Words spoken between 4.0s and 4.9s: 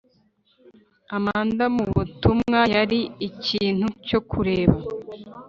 cyo kureba